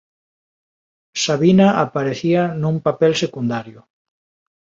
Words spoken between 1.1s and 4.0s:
Sabina aparecía nun papel secundario.